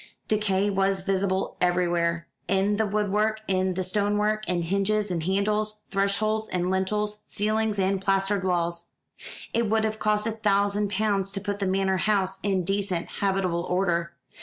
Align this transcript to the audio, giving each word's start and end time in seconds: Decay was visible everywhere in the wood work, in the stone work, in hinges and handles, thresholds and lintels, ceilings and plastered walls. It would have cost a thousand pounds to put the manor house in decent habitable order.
Decay 0.27 0.71
was 0.71 1.01
visible 1.03 1.57
everywhere 1.61 2.27
in 2.47 2.77
the 2.77 2.87
wood 2.87 3.11
work, 3.11 3.41
in 3.47 3.75
the 3.75 3.83
stone 3.83 4.17
work, 4.17 4.43
in 4.49 4.63
hinges 4.63 5.11
and 5.11 5.21
handles, 5.21 5.83
thresholds 5.89 6.47
and 6.49 6.71
lintels, 6.71 7.19
ceilings 7.27 7.77
and 7.77 8.01
plastered 8.01 8.43
walls. 8.43 8.93
It 9.53 9.69
would 9.69 9.83
have 9.83 9.99
cost 9.99 10.25
a 10.25 10.31
thousand 10.31 10.89
pounds 10.89 11.31
to 11.33 11.39
put 11.39 11.59
the 11.59 11.67
manor 11.67 11.97
house 11.97 12.39
in 12.41 12.63
decent 12.63 13.09
habitable 13.19 13.61
order. 13.61 14.13